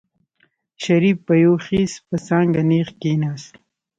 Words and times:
شريف 0.83 1.17
په 1.27 1.33
يو 1.43 1.53
خېز 1.65 1.93
په 2.07 2.15
څانګه 2.27 2.61
نېغ 2.69 2.89
کېناست. 3.01 3.53